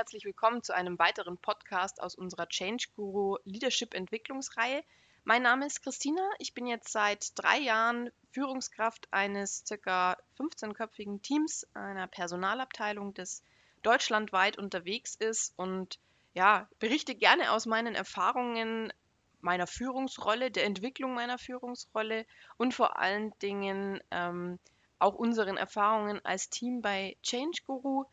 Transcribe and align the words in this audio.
herzlich 0.00 0.24
willkommen 0.24 0.62
zu 0.62 0.74
einem 0.74 0.98
weiteren 0.98 1.36
Podcast 1.36 2.02
aus 2.02 2.14
unserer 2.14 2.48
Change 2.48 2.86
Guru 2.96 3.36
Leadership 3.44 3.92
Entwicklungsreihe. 3.92 4.82
Mein 5.24 5.42
Name 5.42 5.66
ist 5.66 5.82
Christina. 5.82 6.22
Ich 6.38 6.54
bin 6.54 6.66
jetzt 6.66 6.90
seit 6.90 7.38
drei 7.38 7.58
Jahren 7.58 8.10
Führungskraft 8.30 9.08
eines 9.10 9.62
ca. 9.68 10.16
15-köpfigen 10.38 11.20
Teams, 11.20 11.66
einer 11.74 12.06
Personalabteilung, 12.06 13.12
das 13.12 13.42
deutschlandweit 13.82 14.56
unterwegs 14.56 15.16
ist 15.16 15.52
und 15.58 15.98
ja, 16.32 16.66
berichte 16.78 17.14
gerne 17.14 17.52
aus 17.52 17.66
meinen 17.66 17.94
Erfahrungen 17.94 18.94
meiner 19.42 19.66
Führungsrolle, 19.66 20.50
der 20.50 20.64
Entwicklung 20.64 21.12
meiner 21.12 21.36
Führungsrolle 21.36 22.24
und 22.56 22.72
vor 22.72 22.98
allen 22.98 23.38
Dingen 23.40 24.00
ähm, 24.10 24.58
auch 24.98 25.16
unseren 25.16 25.58
Erfahrungen 25.58 26.24
als 26.24 26.48
Team 26.48 26.80
bei 26.80 27.18
Change 27.22 27.60
Guru, 27.66 28.06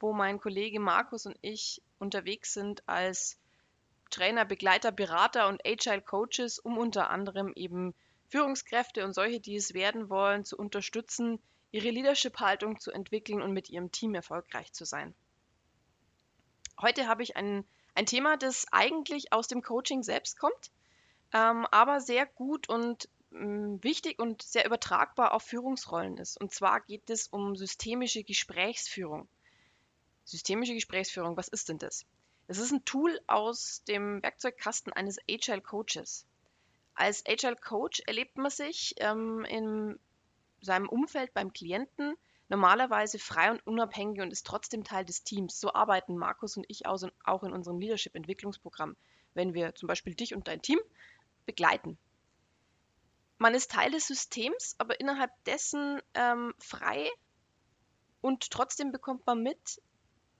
wo 0.00 0.12
mein 0.12 0.40
Kollege 0.40 0.80
Markus 0.80 1.26
und 1.26 1.36
ich 1.42 1.82
unterwegs 1.98 2.54
sind 2.54 2.82
als 2.88 3.38
Trainer, 4.10 4.44
Begleiter, 4.44 4.90
Berater 4.90 5.48
und 5.48 5.64
Agile 5.64 6.02
Coaches, 6.02 6.58
um 6.58 6.78
unter 6.78 7.10
anderem 7.10 7.52
eben 7.54 7.94
Führungskräfte 8.28 9.04
und 9.04 9.12
solche, 9.12 9.40
die 9.40 9.56
es 9.56 9.74
werden 9.74 10.08
wollen, 10.08 10.44
zu 10.44 10.56
unterstützen, 10.56 11.40
ihre 11.70 11.90
Leadership-Haltung 11.90 12.80
zu 12.80 12.90
entwickeln 12.90 13.42
und 13.42 13.52
mit 13.52 13.70
ihrem 13.70 13.92
Team 13.92 14.14
erfolgreich 14.14 14.72
zu 14.72 14.84
sein. 14.84 15.14
Heute 16.80 17.06
habe 17.06 17.22
ich 17.22 17.36
ein, 17.36 17.64
ein 17.94 18.06
Thema, 18.06 18.36
das 18.36 18.66
eigentlich 18.72 19.32
aus 19.32 19.48
dem 19.48 19.62
Coaching 19.62 20.02
selbst 20.02 20.38
kommt, 20.38 20.70
ähm, 21.32 21.66
aber 21.70 22.00
sehr 22.00 22.26
gut 22.26 22.68
und 22.68 23.08
ähm, 23.32 23.82
wichtig 23.82 24.18
und 24.18 24.42
sehr 24.42 24.66
übertragbar 24.66 25.34
auf 25.34 25.42
Führungsrollen 25.42 26.16
ist. 26.18 26.40
Und 26.40 26.52
zwar 26.52 26.80
geht 26.80 27.10
es 27.10 27.28
um 27.28 27.54
systemische 27.54 28.24
Gesprächsführung. 28.24 29.28
Systemische 30.30 30.74
Gesprächsführung, 30.74 31.36
was 31.36 31.48
ist 31.48 31.68
denn 31.68 31.78
das? 31.78 32.06
Das 32.46 32.58
ist 32.58 32.72
ein 32.72 32.84
Tool 32.84 33.20
aus 33.26 33.82
dem 33.84 34.22
Werkzeugkasten 34.22 34.92
eines 34.92 35.18
Agile 35.28 35.60
Coaches. 35.60 36.26
Als 36.94 37.24
Agile 37.26 37.56
Coach 37.56 38.02
erlebt 38.06 38.36
man 38.36 38.50
sich 38.50 38.94
ähm, 38.98 39.44
in 39.44 39.98
seinem 40.60 40.88
Umfeld 40.88 41.32
beim 41.32 41.52
Klienten 41.52 42.14
normalerweise 42.48 43.18
frei 43.18 43.50
und 43.50 43.66
unabhängig 43.66 44.20
und 44.20 44.32
ist 44.32 44.46
trotzdem 44.46 44.84
Teil 44.84 45.04
des 45.04 45.22
Teams. 45.22 45.60
So 45.60 45.72
arbeiten 45.72 46.16
Markus 46.16 46.56
und 46.56 46.66
ich 46.68 46.86
auch 46.86 47.42
in 47.42 47.52
unserem 47.52 47.78
Leadership-Entwicklungsprogramm, 47.78 48.96
wenn 49.34 49.54
wir 49.54 49.74
zum 49.74 49.86
Beispiel 49.86 50.14
dich 50.14 50.34
und 50.34 50.48
dein 50.48 50.60
Team 50.60 50.80
begleiten 51.46 51.98
man 53.40 53.54
ist 53.54 53.70
Teil 53.70 53.90
des 53.90 54.06
Systems, 54.06 54.74
aber 54.76 55.00
innerhalb 55.00 55.32
dessen 55.44 56.00
ähm, 56.12 56.52
frei 56.58 57.08
und 58.20 58.50
trotzdem 58.50 58.92
bekommt 58.92 59.26
man 59.26 59.42
mit, 59.42 59.80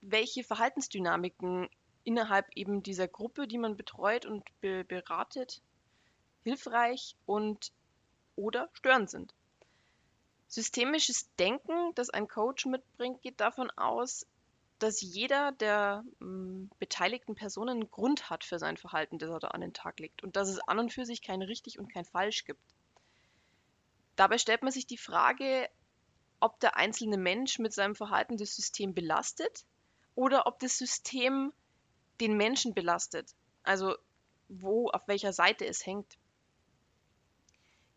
welche 0.01 0.45
Verhaltensdynamiken 0.45 1.69
innerhalb 2.05 2.47
eben 2.57 2.83
dieser 2.83 3.09
Gruppe, 3.09 3.47
die 3.47 3.59
man 3.59 3.77
betreut 3.77 4.27
und 4.27 4.45
be 4.61 4.85
beratet, 4.85 5.63
hilfreich 6.43 7.17
und 7.27 7.73
oder 8.37 8.71
störend 8.73 9.11
sind. 9.11 9.35
Systemisches 10.49 11.31
Denken, 11.37 11.95
das 11.95 12.11
ein 12.11 12.27
Coach 12.27 12.67
mitbringt, 12.67 13.23
geht 13.23 13.41
davon 13.41 13.71
aus, 13.73 14.27
dass 14.79 15.01
jeder 15.03 15.53
der 15.53 16.03
mh, 16.19 16.27
hm, 16.27 16.71
beteiligten 16.79 17.35
Personen 17.35 17.81
einen 17.81 17.91
Grund 17.91 18.31
hat 18.31 18.45
für 18.45 18.59
sein 18.59 18.77
Verhalten, 18.79 19.19
das 19.19 19.31
er 19.31 19.39
da 19.39 19.49
an 19.49 19.61
den 19.61 19.75
Tag 19.75 20.01
legt 20.01 20.23
und 20.23 20.37
dass 20.37 20.49
es 20.49 20.59
an 20.61 20.79
und 20.79 20.93
für 20.93 21.05
sich 21.05 21.23
kein 21.23 21.43
richtig 21.43 21.79
und 21.79 21.93
kein 21.93 22.07
falsch 22.07 22.45
gibt. 22.45 22.63
Dabei 24.17 24.39
stellt 24.39 24.63
man 24.63 24.73
sich 24.73 24.87
die 24.87 24.99
Frage, 24.99 25.69
ob 26.41 26.59
der 26.61 26.77
einzelne 26.77 27.19
Mensch 27.19 27.59
mit 27.59 27.75
seinem 27.75 27.95
Verhalten 27.95 28.39
das 28.39 28.57
System 28.57 28.95
belastet 28.95 29.65
oder 30.15 30.47
ob 30.47 30.59
das 30.59 30.79
System 30.79 31.53
den 32.21 32.37
Menschen 32.37 32.75
belastet. 32.75 33.35
Also 33.63 33.97
wo, 34.49 34.89
auf 34.89 35.07
welcher 35.07 35.33
Seite 35.33 35.67
es 35.67 35.87
hängt. 35.87 36.19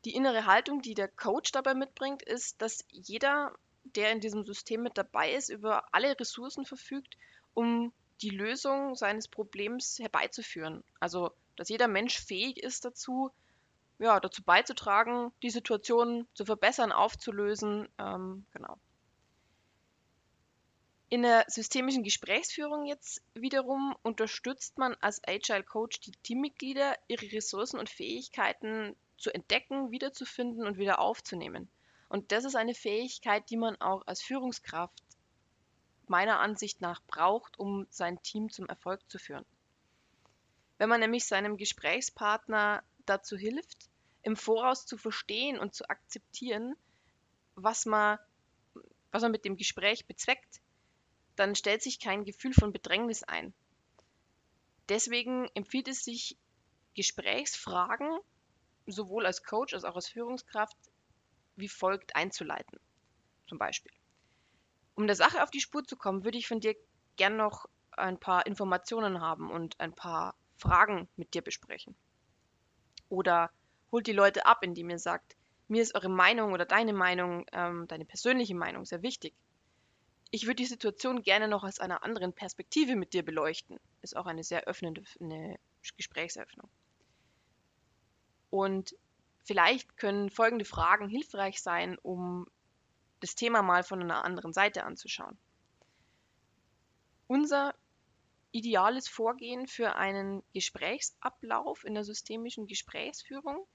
Die 0.05 0.15
innere 0.15 0.45
Haltung, 0.45 0.81
die 0.81 0.93
der 0.93 1.07
Coach 1.07 1.51
dabei 1.51 1.73
mitbringt, 1.73 2.21
ist, 2.21 2.61
dass 2.61 2.85
jeder, 2.89 3.53
der 3.83 4.11
in 4.11 4.19
diesem 4.19 4.45
System 4.45 4.83
mit 4.83 4.97
dabei 4.97 5.33
ist, 5.33 5.49
über 5.49 5.85
alle 5.93 6.19
Ressourcen 6.19 6.65
verfügt, 6.65 7.17
um 7.53 7.93
die 8.21 8.29
Lösung 8.29 8.95
seines 8.95 9.27
Problems 9.27 9.99
herbeizuführen. 9.99 10.83
Also, 10.99 11.31
dass 11.55 11.69
jeder 11.69 11.87
Mensch 11.87 12.19
fähig 12.19 12.61
ist 12.61 12.85
dazu, 12.85 13.31
ja, 13.99 14.19
dazu 14.19 14.43
beizutragen, 14.43 15.31
die 15.41 15.49
Situation 15.49 16.27
zu 16.33 16.45
verbessern, 16.45 16.91
aufzulösen. 16.91 17.87
Ähm, 17.97 18.45
genau. 18.51 18.77
In 21.13 21.21
der 21.21 21.45
systemischen 21.47 22.01
Gesprächsführung 22.01 22.87
jetzt 22.87 23.21
wiederum 23.35 23.95
unterstützt 24.01 24.79
man 24.79 24.95
als 24.95 25.21
Agile 25.27 25.61
Coach 25.61 25.99
die 25.99 26.11
Teammitglieder, 26.23 26.97
ihre 27.07 27.31
Ressourcen 27.31 27.77
und 27.77 27.87
Fähigkeiten 27.87 28.95
zu 29.19 29.29
entdecken, 29.29 29.91
wiederzufinden 29.91 30.65
und 30.65 30.79
wieder 30.79 30.97
aufzunehmen. 30.97 31.69
Und 32.09 32.31
das 32.31 32.45
ist 32.45 32.55
eine 32.55 32.73
Fähigkeit, 32.73 33.47
die 33.51 33.57
man 33.57 33.79
auch 33.79 34.01
als 34.07 34.23
Führungskraft 34.23 35.03
meiner 36.07 36.39
Ansicht 36.39 36.81
nach 36.81 36.99
braucht, 37.03 37.59
um 37.59 37.85
sein 37.91 38.19
Team 38.23 38.49
zum 38.49 38.65
Erfolg 38.65 39.07
zu 39.07 39.19
führen. 39.19 39.45
Wenn 40.79 40.89
man 40.89 40.99
nämlich 40.99 41.25
seinem 41.25 41.57
Gesprächspartner 41.57 42.81
dazu 43.05 43.37
hilft, 43.37 43.87
im 44.23 44.35
Voraus 44.35 44.87
zu 44.87 44.97
verstehen 44.97 45.59
und 45.59 45.75
zu 45.75 45.87
akzeptieren, 45.87 46.75
was 47.53 47.85
man, 47.85 48.17
was 49.11 49.21
man 49.21 49.31
mit 49.31 49.45
dem 49.45 49.57
Gespräch 49.57 50.07
bezweckt, 50.07 50.59
dann 51.35 51.55
stellt 51.55 51.81
sich 51.81 51.99
kein 51.99 52.25
Gefühl 52.25 52.53
von 52.53 52.71
Bedrängnis 52.71 53.23
ein. 53.23 53.53
Deswegen 54.89 55.49
empfiehlt 55.55 55.87
es 55.87 56.03
sich, 56.03 56.37
Gesprächsfragen 56.95 58.19
sowohl 58.85 59.25
als 59.25 59.43
Coach 59.43 59.73
als 59.73 59.85
auch 59.85 59.95
als 59.95 60.09
Führungskraft 60.09 60.77
wie 61.55 61.69
folgt 61.69 62.15
einzuleiten. 62.15 62.79
Zum 63.47 63.57
Beispiel. 63.57 63.91
Um 64.95 65.07
der 65.07 65.15
Sache 65.15 65.43
auf 65.43 65.49
die 65.49 65.61
Spur 65.61 65.83
zu 65.83 65.95
kommen, 65.95 66.23
würde 66.23 66.37
ich 66.37 66.47
von 66.47 66.59
dir 66.59 66.75
gern 67.15 67.37
noch 67.37 67.65
ein 67.91 68.19
paar 68.19 68.45
Informationen 68.45 69.21
haben 69.21 69.51
und 69.51 69.79
ein 69.79 69.93
paar 69.93 70.35
Fragen 70.57 71.07
mit 71.15 71.33
dir 71.33 71.41
besprechen. 71.41 71.95
Oder 73.09 73.51
holt 73.91 74.07
die 74.07 74.13
Leute 74.13 74.45
ab, 74.45 74.59
indem 74.63 74.89
ihr 74.89 74.99
sagt, 74.99 75.35
mir 75.67 75.81
ist 75.81 75.95
eure 75.95 76.09
Meinung 76.09 76.53
oder 76.53 76.65
deine 76.65 76.93
Meinung, 76.93 77.45
ähm, 77.51 77.87
deine 77.87 78.05
persönliche 78.05 78.55
Meinung 78.55 78.85
sehr 78.85 79.01
wichtig. 79.01 79.33
Ich 80.35 80.47
würde 80.47 80.55
die 80.55 80.65
Situation 80.65 81.21
gerne 81.21 81.47
noch 81.47 81.63
aus 81.63 81.77
einer 81.77 82.01
anderen 82.01 82.33
Perspektive 82.33 82.95
mit 82.95 83.13
dir 83.13 83.21
beleuchten. 83.21 83.79
Ist 84.01 84.17
auch 84.17 84.25
eine 84.25 84.43
sehr 84.43 84.63
öffnende 84.63 85.03
eine 85.19 85.59
Gesprächseröffnung. 85.95 86.67
Und 88.49 88.95
vielleicht 89.43 89.95
können 89.95 90.31
folgende 90.31 90.65
Fragen 90.65 91.07
hilfreich 91.07 91.61
sein, 91.61 91.99
um 91.99 92.47
das 93.19 93.35
Thema 93.35 93.61
mal 93.61 93.83
von 93.83 94.01
einer 94.01 94.25
anderen 94.25 94.53
Seite 94.53 94.85
anzuschauen. 94.85 95.37
Unser 97.27 97.75
ideales 98.51 99.07
Vorgehen 99.07 99.67
für 99.67 99.95
einen 99.97 100.41
Gesprächsablauf 100.51 101.85
in 101.85 101.93
der 101.93 102.05
systemischen 102.05 102.65
Gesprächsführung 102.65 103.67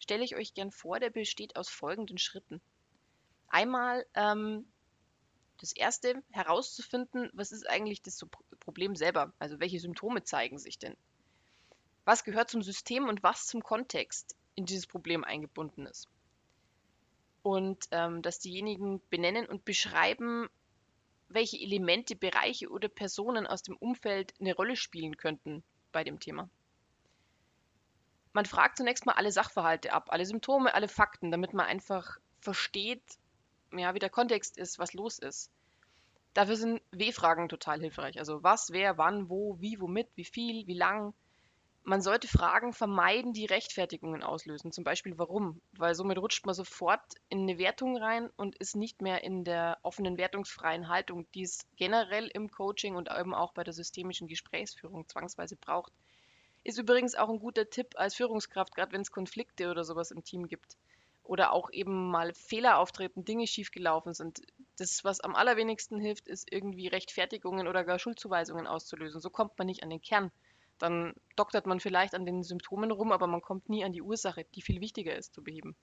stelle 0.00 0.24
ich 0.24 0.34
euch 0.34 0.54
gern 0.54 0.72
vor, 0.72 0.98
der 0.98 1.10
besteht 1.10 1.54
aus 1.54 1.68
folgenden 1.68 2.18
Schritten. 2.18 2.60
Einmal 3.46 4.04
ähm, 4.14 4.66
das 5.60 5.72
erste, 5.72 6.22
herauszufinden, 6.30 7.30
was 7.32 7.52
ist 7.52 7.68
eigentlich 7.68 8.02
das 8.02 8.24
Problem 8.60 8.96
selber? 8.96 9.32
Also 9.38 9.60
welche 9.60 9.80
Symptome 9.80 10.22
zeigen 10.24 10.58
sich 10.58 10.78
denn? 10.78 10.96
Was 12.04 12.24
gehört 12.24 12.50
zum 12.50 12.62
System 12.62 13.08
und 13.08 13.22
was 13.22 13.46
zum 13.46 13.62
Kontext 13.62 14.36
in 14.54 14.66
dieses 14.66 14.86
Problem 14.86 15.24
eingebunden 15.24 15.86
ist? 15.86 16.08
Und 17.42 17.86
ähm, 17.90 18.22
dass 18.22 18.38
diejenigen 18.38 19.00
benennen 19.08 19.46
und 19.46 19.64
beschreiben, 19.64 20.48
welche 21.28 21.58
Elemente, 21.58 22.16
Bereiche 22.16 22.68
oder 22.68 22.88
Personen 22.88 23.46
aus 23.46 23.62
dem 23.62 23.76
Umfeld 23.76 24.34
eine 24.40 24.54
Rolle 24.54 24.76
spielen 24.76 25.16
könnten 25.16 25.62
bei 25.92 26.04
dem 26.04 26.18
Thema 26.20 26.50
man 28.32 28.44
fragt 28.46 28.76
zunächst 28.76 29.06
mal 29.06 29.14
alle 29.14 29.32
Sachverhalte 29.32 29.92
ab, 29.92 30.08
alle 30.10 30.24
Symptome, 30.24 30.74
alle 30.74 30.88
Fakten, 30.88 31.30
damit 31.30 31.52
man 31.52 31.66
einfach 31.66 32.18
versteht, 32.40 33.02
ja, 33.72 33.94
wie 33.94 33.98
der 33.98 34.10
Kontext 34.10 34.56
ist, 34.56 34.78
was 34.78 34.94
los 34.94 35.18
ist. 35.18 35.50
Dafür 36.34 36.56
sind 36.56 36.80
W-Fragen 36.92 37.48
total 37.48 37.80
hilfreich. 37.80 38.18
Also 38.18 38.42
was, 38.42 38.70
wer, 38.72 38.98
wann, 38.98 39.28
wo, 39.28 39.56
wie, 39.60 39.80
womit, 39.80 40.08
wie 40.14 40.24
viel, 40.24 40.66
wie 40.66 40.74
lang. 40.74 41.12
Man 41.82 42.02
sollte 42.02 42.28
Fragen 42.28 42.72
vermeiden, 42.72 43.32
die 43.32 43.46
Rechtfertigungen 43.46 44.22
auslösen. 44.22 44.70
Zum 44.70 44.84
Beispiel 44.84 45.18
warum. 45.18 45.60
Weil 45.72 45.94
somit 45.94 46.18
rutscht 46.18 46.46
man 46.46 46.54
sofort 46.54 47.02
in 47.30 47.40
eine 47.40 47.58
Wertung 47.58 47.96
rein 47.96 48.30
und 48.36 48.56
ist 48.58 48.76
nicht 48.76 49.02
mehr 49.02 49.24
in 49.24 49.44
der 49.44 49.78
offenen, 49.82 50.18
wertungsfreien 50.18 50.88
Haltung, 50.88 51.26
die 51.34 51.42
es 51.42 51.66
generell 51.76 52.28
im 52.28 52.50
Coaching 52.50 52.94
und 52.94 53.10
eben 53.10 53.34
auch 53.34 53.52
bei 53.52 53.64
der 53.64 53.72
systemischen 53.72 54.28
Gesprächsführung 54.28 55.08
zwangsweise 55.08 55.56
braucht. 55.56 55.92
Ist 56.62 56.78
übrigens 56.78 57.14
auch 57.14 57.30
ein 57.30 57.40
guter 57.40 57.70
Tipp 57.70 57.94
als 57.96 58.14
Führungskraft, 58.14 58.74
gerade 58.74 58.92
wenn 58.92 59.00
es 59.00 59.10
Konflikte 59.10 59.70
oder 59.70 59.82
sowas 59.82 60.10
im 60.10 60.22
Team 60.22 60.46
gibt. 60.46 60.76
Oder 61.24 61.52
auch 61.52 61.70
eben 61.72 62.10
mal 62.10 62.34
Fehler 62.34 62.78
auftreten, 62.78 63.24
Dinge 63.24 63.46
schiefgelaufen 63.46 64.12
sind. 64.12 64.42
Das, 64.80 65.04
was 65.04 65.20
am 65.20 65.36
allerwenigsten 65.36 66.00
hilft, 66.00 66.26
ist 66.26 66.50
irgendwie 66.50 66.88
Rechtfertigungen 66.88 67.68
oder 67.68 67.84
gar 67.84 67.98
Schuldzuweisungen 67.98 68.66
auszulösen. 68.66 69.20
So 69.20 69.28
kommt 69.28 69.58
man 69.58 69.66
nicht 69.66 69.82
an 69.82 69.90
den 69.90 70.00
Kern. 70.00 70.32
Dann 70.78 71.12
doktert 71.36 71.66
man 71.66 71.80
vielleicht 71.80 72.14
an 72.14 72.24
den 72.24 72.42
Symptomen 72.42 72.90
rum, 72.90 73.12
aber 73.12 73.26
man 73.26 73.42
kommt 73.42 73.68
nie 73.68 73.84
an 73.84 73.92
die 73.92 74.00
Ursache, 74.00 74.46
die 74.54 74.62
viel 74.62 74.80
wichtiger 74.80 75.14
ist 75.14 75.34
zu 75.34 75.42
beheben. 75.42 75.76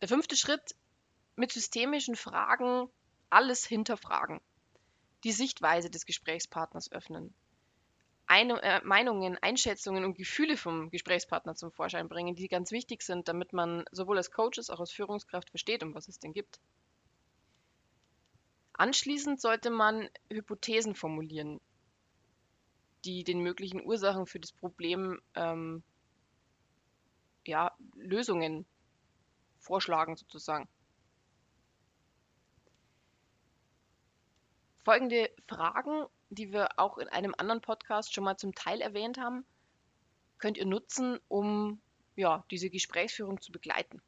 Der 0.00 0.06
fünfte 0.06 0.36
Schritt, 0.36 0.76
mit 1.34 1.50
systemischen 1.50 2.14
Fragen 2.14 2.88
alles 3.28 3.66
hinterfragen. 3.66 4.40
Die 5.24 5.32
Sichtweise 5.32 5.90
des 5.90 6.06
Gesprächspartners 6.06 6.92
öffnen. 6.92 7.34
Eine, 8.34 8.62
äh, 8.62 8.80
Meinungen, 8.82 9.36
Einschätzungen 9.42 10.06
und 10.06 10.16
Gefühle 10.16 10.56
vom 10.56 10.88
Gesprächspartner 10.88 11.54
zum 11.54 11.70
Vorschein 11.70 12.08
bringen, 12.08 12.34
die 12.34 12.48
ganz 12.48 12.70
wichtig 12.70 13.02
sind, 13.02 13.28
damit 13.28 13.52
man 13.52 13.84
sowohl 13.92 14.16
als 14.16 14.30
Coach 14.30 14.56
als 14.56 14.70
auch 14.70 14.80
als 14.80 14.90
Führungskraft 14.90 15.50
versteht, 15.50 15.82
um 15.82 15.94
was 15.94 16.08
es 16.08 16.18
denn 16.18 16.32
gibt. 16.32 16.58
Anschließend 18.72 19.38
sollte 19.38 19.68
man 19.68 20.08
Hypothesen 20.30 20.94
formulieren, 20.94 21.60
die 23.04 23.22
den 23.22 23.40
möglichen 23.40 23.84
Ursachen 23.84 24.24
für 24.24 24.40
das 24.40 24.52
Problem 24.52 25.20
ähm, 25.34 25.82
ja, 27.46 27.76
Lösungen 27.96 28.64
vorschlagen 29.58 30.16
sozusagen. 30.16 30.66
Folgende 34.84 35.30
Fragen, 35.46 36.06
die 36.34 36.52
wir 36.52 36.78
auch 36.78 36.98
in 36.98 37.08
einem 37.08 37.34
anderen 37.36 37.60
Podcast 37.60 38.12
schon 38.12 38.24
mal 38.24 38.36
zum 38.36 38.54
Teil 38.54 38.80
erwähnt 38.80 39.18
haben, 39.18 39.44
könnt 40.38 40.56
ihr 40.56 40.66
nutzen, 40.66 41.18
um 41.28 41.80
ja, 42.16 42.44
diese 42.50 42.70
Gesprächsführung 42.70 43.40
zu 43.40 43.52
begleiten. 43.52 44.02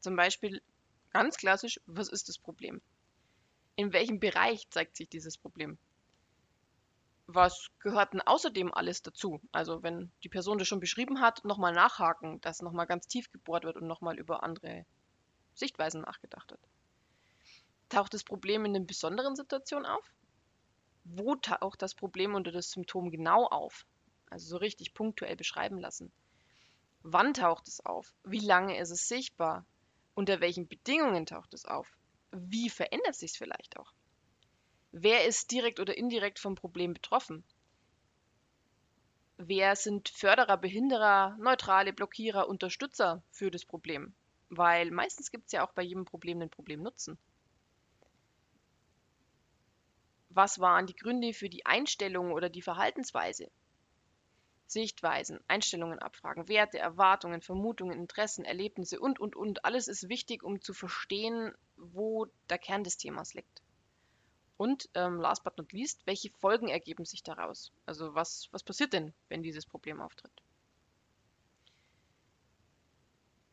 Zum 0.00 0.16
Beispiel 0.16 0.62
ganz 1.10 1.36
klassisch, 1.36 1.80
was 1.86 2.08
ist 2.08 2.28
das 2.28 2.38
Problem? 2.38 2.82
In 3.76 3.92
welchem 3.92 4.20
Bereich 4.20 4.68
zeigt 4.70 4.96
sich 4.96 5.08
dieses 5.08 5.38
Problem? 5.38 5.78
Was 7.26 7.70
gehört 7.78 8.12
denn 8.12 8.20
außerdem 8.20 8.74
alles 8.74 9.02
dazu? 9.02 9.40
Also 9.50 9.82
wenn 9.82 10.12
die 10.22 10.28
Person 10.28 10.58
das 10.58 10.68
schon 10.68 10.80
beschrieben 10.80 11.20
hat, 11.20 11.44
nochmal 11.44 11.72
nachhaken, 11.72 12.40
dass 12.42 12.60
nochmal 12.60 12.86
ganz 12.86 13.06
tief 13.06 13.30
gebohrt 13.32 13.64
wird 13.64 13.76
und 13.76 13.86
nochmal 13.86 14.18
über 14.18 14.42
andere 14.42 14.84
Sichtweisen 15.54 16.02
nachgedacht 16.02 16.50
wird. 16.50 16.60
Taucht 17.88 18.12
das 18.12 18.24
Problem 18.24 18.64
in 18.64 18.76
einer 18.76 18.84
besonderen 18.84 19.36
Situation 19.36 19.86
auf? 19.86 20.12
Wo 21.04 21.36
taucht 21.36 21.82
das 21.82 21.94
Problem 21.94 22.34
unter 22.34 22.50
das 22.50 22.70
Symptom 22.70 23.10
genau 23.10 23.46
auf? 23.46 23.86
Also 24.30 24.48
so 24.48 24.56
richtig 24.56 24.94
punktuell 24.94 25.36
beschreiben 25.36 25.78
lassen. 25.78 26.12
Wann 27.02 27.34
taucht 27.34 27.68
es 27.68 27.84
auf? 27.84 28.14
Wie 28.24 28.40
lange 28.40 28.78
ist 28.78 28.90
es 28.90 29.06
sichtbar? 29.06 29.66
Unter 30.14 30.40
welchen 30.40 30.66
Bedingungen 30.66 31.26
taucht 31.26 31.52
es 31.52 31.66
auf? 31.66 31.86
Wie 32.32 32.70
verändert 32.70 33.14
sich 33.14 33.32
es 33.32 33.36
vielleicht 33.36 33.78
auch? 33.78 33.92
Wer 34.92 35.26
ist 35.26 35.50
direkt 35.50 35.80
oder 35.80 35.96
indirekt 35.96 36.38
vom 36.38 36.54
Problem 36.54 36.94
betroffen? 36.94 37.44
Wer 39.36 39.76
sind 39.76 40.08
Förderer, 40.08 40.56
Behinderer, 40.56 41.36
Neutrale, 41.38 41.92
Blockierer, 41.92 42.48
Unterstützer 42.48 43.22
für 43.30 43.50
das 43.50 43.64
Problem? 43.64 44.14
Weil 44.48 44.90
meistens 44.90 45.30
gibt 45.30 45.46
es 45.46 45.52
ja 45.52 45.66
auch 45.66 45.72
bei 45.72 45.82
jedem 45.82 46.04
Problem 46.04 46.40
einen 46.40 46.50
Problemnutzen. 46.50 47.18
Was 50.34 50.58
waren 50.58 50.86
die 50.86 50.96
Gründe 50.96 51.32
für 51.32 51.48
die 51.48 51.64
Einstellung 51.64 52.32
oder 52.32 52.48
die 52.50 52.62
Verhaltensweise? 52.62 53.50
Sichtweisen, 54.66 55.38
Einstellungen 55.46 56.00
abfragen, 56.00 56.48
Werte, 56.48 56.78
Erwartungen, 56.78 57.40
Vermutungen, 57.40 57.96
Interessen, 57.96 58.44
Erlebnisse 58.44 58.98
und, 58.98 59.20
und, 59.20 59.36
und. 59.36 59.64
Alles 59.64 59.86
ist 59.86 60.08
wichtig, 60.08 60.42
um 60.42 60.60
zu 60.60 60.74
verstehen, 60.74 61.52
wo 61.76 62.26
der 62.50 62.58
Kern 62.58 62.82
des 62.82 62.96
Themas 62.96 63.34
liegt. 63.34 63.62
Und 64.56 64.88
ähm, 64.94 65.20
last 65.20 65.44
but 65.44 65.56
not 65.56 65.72
least, 65.72 66.04
welche 66.06 66.30
Folgen 66.30 66.68
ergeben 66.68 67.04
sich 67.04 67.22
daraus? 67.22 67.72
Also 67.86 68.14
was, 68.16 68.48
was 68.50 68.64
passiert 68.64 68.92
denn, 68.92 69.14
wenn 69.28 69.42
dieses 69.42 69.66
Problem 69.66 70.00
auftritt? 70.00 70.32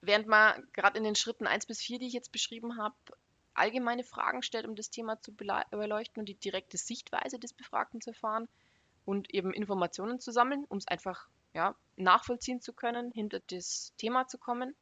Während 0.02 0.28
man 0.28 0.68
gerade 0.74 0.98
in 0.98 1.04
den 1.04 1.16
Schritten 1.16 1.46
1 1.46 1.68
bis 1.68 1.80
4, 1.82 2.00
die 2.00 2.08
ich 2.08 2.14
jetzt 2.14 2.32
beschrieben 2.32 2.78
habe, 2.78 2.96
allgemeine 3.62 4.04
Fragen 4.04 4.42
stellt, 4.42 4.68
um 4.68 4.76
das 4.76 4.90
Thema 4.90 5.22
zu 5.22 5.34
beleuchten 5.34 6.20
und 6.20 6.28
die 6.28 6.36
direkte 6.36 6.78
Sichtweise 6.78 7.40
des 7.40 7.54
Befragten 7.54 8.02
zu 8.02 8.10
erfahren 8.10 8.48
und 9.06 9.34
eben 9.34 9.54
Informationen 9.54 10.20
zu 10.20 10.32
sammeln, 10.32 10.66
um 10.68 10.78
es 10.78 10.88
einfach 10.88 11.28
ja, 11.54 11.76
nachvollziehen 11.96 12.62
zu 12.62 12.74
können, 12.74 13.12
hinter 13.12 13.40
das 13.40 13.94
Thema 13.98 14.28
zu 14.28 14.38
kommen 14.38 14.76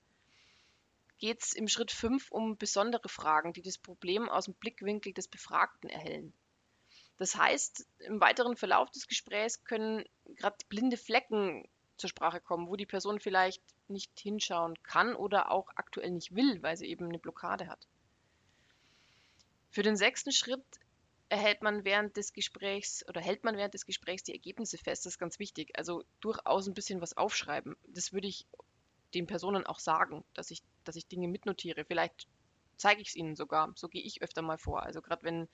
geht 1.19 1.43
es 1.43 1.53
im 1.53 1.67
Schritt 1.67 1.91
5 1.91 2.31
um 2.31 2.57
besondere 2.57 3.09
Fragen, 3.09 3.53
die 3.53 3.61
das 3.61 3.77
Problem 3.77 4.29
aus 4.29 4.45
dem 4.45 4.53
Blickwinkel 4.55 5.13
des 5.13 5.27
Befragten 5.27 5.89
erhellen. 5.89 6.33
Das 7.17 7.35
heißt, 7.35 7.85
im 7.99 8.21
weiteren 8.21 8.55
Verlauf 8.55 8.89
des 8.91 9.07
Gesprächs 9.07 9.63
können 9.65 10.05
gerade 10.37 10.55
blinde 10.69 10.95
Flecken 10.95 11.67
zur 11.97 12.09
Sprache 12.09 12.39
kommen, 12.39 12.69
wo 12.69 12.77
die 12.77 12.85
Person 12.85 13.19
vielleicht 13.19 13.61
nicht 13.89 14.17
hinschauen 14.17 14.81
kann 14.83 15.13
oder 15.13 15.51
auch 15.51 15.67
aktuell 15.75 16.11
nicht 16.11 16.33
will, 16.33 16.63
weil 16.63 16.77
sie 16.77 16.87
eben 16.87 17.05
eine 17.09 17.19
Blockade 17.19 17.67
hat. 17.67 17.85
Für 19.71 19.83
den 19.83 19.95
sechsten 19.95 20.31
Schritt 20.31 20.63
erhält 21.29 21.61
man 21.61 21.85
während 21.85 22.17
des 22.17 22.33
Gesprächs 22.33 23.07
oder 23.07 23.21
hält 23.21 23.43
man 23.43 23.55
während 23.55 23.75
des 23.75 23.85
Gesprächs 23.85 24.23
die 24.23 24.33
Ergebnisse 24.33 24.77
fest. 24.77 25.05
Das 25.05 25.13
ist 25.13 25.19
ganz 25.19 25.37
wichtig. 25.37 25.77
Also 25.77 26.03
durchaus 26.21 26.67
ein 26.67 26.73
bisschen 26.73 27.01
was 27.01 27.15
aufschreiben. 27.15 27.75
Das 27.87 28.11
würde 28.11 28.27
ich 28.27 28.47
den 29.13 29.27
Personen 29.27 29.65
auch 29.65 29.79
sagen, 29.79 30.23
dass 30.33 30.49
ich, 30.51 30.63
dass 30.83 30.95
ich 30.95 31.07
Dinge 31.07 31.27
mitnotiere. 31.27 31.85
Vielleicht 31.85 32.27
zeige 32.77 33.01
ich 33.01 33.09
es 33.09 33.15
ihnen 33.15 33.35
sogar. 33.35 33.71
So 33.75 33.87
gehe 33.87 34.01
ich 34.01 34.23
öfter 34.23 34.41
mal 34.41 34.57
vor. 34.57 34.83
Also 34.83 35.01
gerade 35.01 35.23
wenn, 35.23 35.47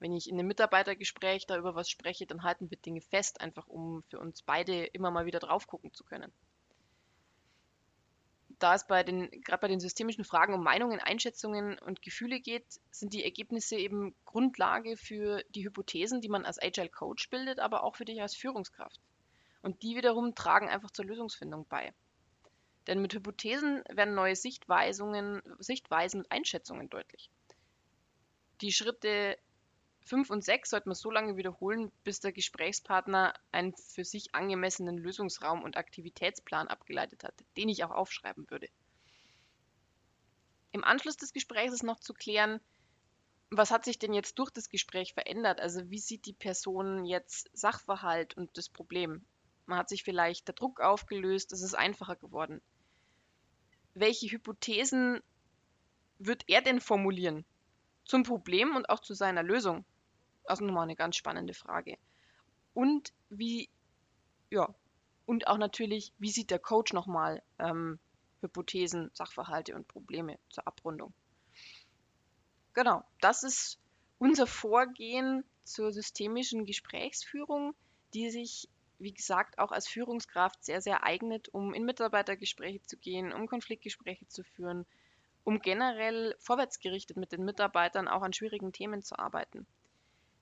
wenn 0.00 0.12
ich 0.12 0.28
in 0.28 0.38
einem 0.38 0.48
Mitarbeitergespräch 0.48 1.46
da 1.46 1.56
über 1.56 1.76
was 1.76 1.88
spreche, 1.88 2.26
dann 2.26 2.42
halten 2.42 2.70
wir 2.70 2.78
Dinge 2.78 3.00
fest, 3.00 3.40
einfach 3.40 3.68
um 3.68 4.02
für 4.08 4.18
uns 4.18 4.42
beide 4.42 4.84
immer 4.86 5.12
mal 5.12 5.26
wieder 5.26 5.38
drauf 5.38 5.68
gucken 5.68 5.92
zu 5.92 6.04
können. 6.04 6.32
Da 8.60 8.74
es 8.74 8.86
bei 8.86 9.02
den, 9.02 9.30
gerade 9.42 9.62
bei 9.62 9.68
den 9.68 9.80
systemischen 9.80 10.22
Fragen 10.22 10.52
um 10.52 10.62
Meinungen, 10.62 11.00
Einschätzungen 11.00 11.78
und 11.78 12.02
Gefühle 12.02 12.40
geht, 12.40 12.66
sind 12.90 13.14
die 13.14 13.24
Ergebnisse 13.24 13.76
eben 13.76 14.14
Grundlage 14.26 14.98
für 14.98 15.42
die 15.54 15.64
Hypothesen, 15.64 16.20
die 16.20 16.28
man 16.28 16.44
als 16.44 16.62
Agile 16.62 16.90
Coach 16.90 17.30
bildet, 17.30 17.58
aber 17.58 17.82
auch 17.82 17.96
für 17.96 18.04
dich 18.04 18.20
als 18.20 18.36
Führungskraft. 18.36 19.00
Und 19.62 19.82
die 19.82 19.96
wiederum 19.96 20.34
tragen 20.34 20.68
einfach 20.68 20.90
zur 20.90 21.06
Lösungsfindung 21.06 21.66
bei. 21.68 21.94
Denn 22.86 23.00
mit 23.00 23.14
Hypothesen 23.14 23.82
werden 23.88 24.14
neue 24.14 24.36
Sichtweisungen, 24.36 25.40
Sichtweisen 25.58 26.20
und 26.20 26.30
Einschätzungen 26.30 26.90
deutlich. 26.90 27.30
Die 28.60 28.72
Schritte 28.72 29.38
5 30.02 30.30
und 30.30 30.44
6 30.44 30.70
sollte 30.70 30.88
man 30.88 30.96
so 30.96 31.10
lange 31.10 31.36
wiederholen, 31.36 31.92
bis 32.04 32.20
der 32.20 32.32
Gesprächspartner 32.32 33.34
einen 33.52 33.74
für 33.74 34.04
sich 34.04 34.34
angemessenen 34.34 34.98
Lösungsraum 34.98 35.62
und 35.62 35.76
Aktivitätsplan 35.76 36.68
abgeleitet 36.68 37.24
hat, 37.24 37.34
den 37.56 37.68
ich 37.68 37.84
auch 37.84 37.90
aufschreiben 37.90 38.48
würde. 38.50 38.68
Im 40.72 40.84
Anschluss 40.84 41.16
des 41.16 41.32
Gesprächs 41.32 41.72
ist 41.72 41.82
noch 41.82 42.00
zu 42.00 42.14
klären, 42.14 42.60
was 43.50 43.72
hat 43.72 43.84
sich 43.84 43.98
denn 43.98 44.14
jetzt 44.14 44.38
durch 44.38 44.50
das 44.50 44.68
Gespräch 44.68 45.12
verändert? 45.14 45.60
Also 45.60 45.90
wie 45.90 45.98
sieht 45.98 46.26
die 46.26 46.32
Person 46.32 47.04
jetzt 47.04 47.50
Sachverhalt 47.52 48.36
und 48.36 48.56
das 48.56 48.68
Problem? 48.68 49.24
Man 49.66 49.78
hat 49.78 49.88
sich 49.88 50.04
vielleicht 50.04 50.46
der 50.46 50.54
Druck 50.54 50.80
aufgelöst, 50.80 51.52
es 51.52 51.62
ist 51.62 51.74
einfacher 51.74 52.16
geworden. 52.16 52.62
Welche 53.94 54.30
Hypothesen 54.30 55.20
wird 56.18 56.44
er 56.48 56.62
denn 56.62 56.80
formulieren? 56.80 57.44
Zum 58.10 58.24
Problem 58.24 58.74
und 58.74 58.90
auch 58.90 58.98
zu 58.98 59.14
seiner 59.14 59.44
Lösung? 59.44 59.84
Also 60.44 60.64
nochmal 60.64 60.82
eine 60.82 60.96
ganz 60.96 61.14
spannende 61.14 61.54
Frage. 61.54 61.96
Und 62.74 63.12
wie, 63.28 63.68
ja, 64.50 64.74
und 65.26 65.46
auch 65.46 65.58
natürlich, 65.58 66.12
wie 66.18 66.32
sieht 66.32 66.50
der 66.50 66.58
Coach 66.58 66.92
nochmal 66.92 67.40
ähm, 67.60 68.00
Hypothesen, 68.40 69.12
Sachverhalte 69.14 69.76
und 69.76 69.86
Probleme 69.86 70.40
zur 70.48 70.66
Abrundung? 70.66 71.14
Genau, 72.72 73.04
das 73.20 73.44
ist 73.44 73.78
unser 74.18 74.48
Vorgehen 74.48 75.44
zur 75.62 75.92
systemischen 75.92 76.66
Gesprächsführung, 76.66 77.76
die 78.12 78.30
sich 78.30 78.68
wie 78.98 79.14
gesagt, 79.14 79.60
auch 79.60 79.70
als 79.70 79.86
Führungskraft 79.86 80.64
sehr, 80.64 80.80
sehr 80.80 81.04
eignet, 81.04 81.48
um 81.54 81.74
in 81.74 81.84
Mitarbeitergespräche 81.84 82.82
zu 82.82 82.96
gehen, 82.96 83.32
um 83.32 83.46
Konfliktgespräche 83.46 84.26
zu 84.26 84.42
führen, 84.42 84.84
um 85.44 85.60
generell 85.60 86.34
vorwärtsgerichtet 86.38 87.16
mit 87.16 87.32
den 87.32 87.44
Mitarbeitern 87.44 88.08
auch 88.08 88.22
an 88.22 88.32
schwierigen 88.32 88.72
Themen 88.72 89.02
zu 89.02 89.18
arbeiten. 89.18 89.66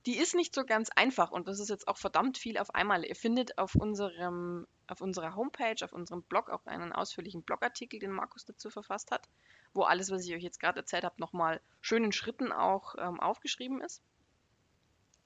Die 0.06 0.16
ist 0.16 0.34
nicht 0.34 0.54
so 0.54 0.64
ganz 0.64 0.90
einfach 0.90 1.30
und 1.30 1.48
das 1.48 1.58
ist 1.60 1.68
jetzt 1.68 1.88
auch 1.88 1.98
verdammt 1.98 2.38
viel 2.38 2.56
auf 2.56 2.74
einmal. 2.74 3.04
Ihr 3.04 3.16
findet 3.16 3.58
auf, 3.58 3.74
unserem, 3.74 4.66
auf 4.86 5.00
unserer 5.00 5.34
Homepage, 5.34 5.84
auf 5.84 5.92
unserem 5.92 6.22
Blog 6.22 6.50
auch 6.50 6.64
einen 6.66 6.92
ausführlichen 6.92 7.42
Blogartikel, 7.42 8.00
den 8.00 8.12
Markus 8.12 8.44
dazu 8.44 8.70
verfasst 8.70 9.10
hat, 9.10 9.28
wo 9.74 9.82
alles, 9.82 10.10
was 10.10 10.24
ich 10.24 10.34
euch 10.34 10.42
jetzt 10.42 10.60
gerade 10.60 10.80
erzählt 10.80 11.04
habe, 11.04 11.20
nochmal 11.20 11.60
schönen 11.80 12.12
Schritten 12.12 12.52
auch 12.52 12.94
ähm, 12.98 13.20
aufgeschrieben 13.20 13.82
ist. 13.82 14.02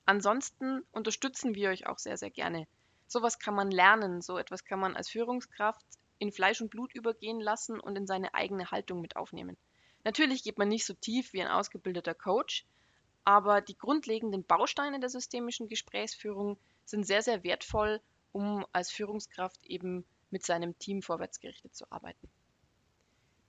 Ansonsten 0.05 0.85
unterstützen 0.91 1.55
wir 1.55 1.71
euch 1.71 1.87
auch 1.87 1.99
sehr, 1.99 2.17
sehr 2.17 2.31
gerne 2.31 2.67
sowas 3.13 3.39
kann 3.39 3.55
man 3.55 3.71
lernen, 3.71 4.23
so 4.23 4.39
etwas 4.39 4.65
kann 4.65 4.81
man 4.81 4.97
als 4.97 5.11
Führungskraft 5.11 5.85
in 6.23 6.31
Fleisch 6.31 6.61
und 6.61 6.71
Blut 6.71 6.95
übergehen 6.95 7.41
lassen 7.41 7.81
und 7.81 7.97
in 7.97 8.07
seine 8.07 8.33
eigene 8.33 8.71
Haltung 8.71 9.01
mit 9.01 9.17
aufnehmen. 9.17 9.57
Natürlich 10.05 10.45
geht 10.45 10.57
man 10.57 10.69
nicht 10.69 10.87
so 10.87 10.95
tief 10.95 11.33
wie 11.33 11.43
ein 11.43 11.49
ausgebildeter 11.49 12.15
Coach, 12.15 12.65
aber 13.25 13.61
die 13.61 13.77
grundlegenden 13.77 14.45
Bausteine 14.45 15.01
der 15.01 15.09
systemischen 15.09 15.67
Gesprächsführung 15.67 16.59
sind 16.85 17.05
sehr, 17.09 17.23
sehr 17.23 17.43
wertvoll, 17.43 18.01
um 18.31 18.65
als 18.73 18.93
Führungskraft 18.93 19.67
eben 19.67 20.05
mit 20.31 20.47
seinem 20.47 20.79
Team 20.79 21.03
vorwärtsgerichtet 21.03 21.75
zu 21.75 21.91
arbeiten. 21.91 22.31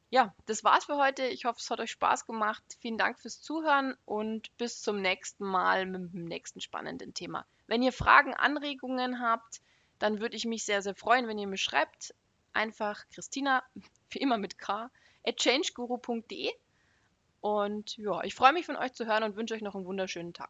Ja, 0.10 0.34
das 0.48 0.64
war's 0.64 0.86
für 0.86 0.98
heute. 0.98 1.28
Ich 1.28 1.46
hoffe, 1.46 1.60
es 1.60 1.70
hat 1.70 1.80
euch 1.80 1.92
Spaß 1.92 2.26
gemacht. 2.26 2.64
Vielen 2.82 2.98
Dank 2.98 3.20
fürs 3.20 3.40
Zuhören 3.40 3.96
und 4.06 4.56
bis 4.58 4.82
zum 4.82 5.00
nächsten 5.00 5.46
Mal 5.46 5.86
mit 5.86 6.12
dem 6.12 6.26
nächsten 6.26 6.60
spannenden 6.60 7.14
Thema. 7.14 7.46
Wenn 7.68 7.84
ihr 7.84 7.94
Fragen, 7.94 8.34
Anregungen 8.34 9.20
habt, 9.22 9.62
dann 10.00 10.20
würde 10.20 10.36
ich 10.36 10.46
mich 10.46 10.66
sehr, 10.66 10.82
sehr 10.82 10.96
freuen, 10.96 11.28
wenn 11.28 11.38
ihr 11.38 11.48
mir 11.48 11.58
schreibt. 11.58 12.16
Einfach 12.54 13.04
Christina, 13.10 13.64
wie 14.10 14.20
immer 14.20 14.38
mit 14.38 14.58
K, 14.58 14.90
at 15.26 15.38
changeguru.de. 15.38 16.52
Und 17.42 17.98
ja, 17.98 18.24
ich 18.24 18.36
freue 18.36 18.54
mich 18.54 18.66
von 18.66 18.78
euch 18.78 18.94
zu 18.94 19.06
hören 19.06 19.24
und 19.24 19.36
wünsche 19.36 19.54
euch 19.54 19.62
noch 19.62 19.76
einen 19.76 19.86
wunderschönen 19.86 20.34
Tag. 20.34 20.50